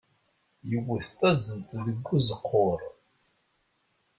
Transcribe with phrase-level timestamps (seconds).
[0.69, 2.79] Yewwet taẓẓelt deg uzeqqur.